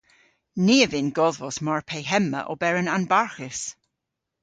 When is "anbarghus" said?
2.95-3.61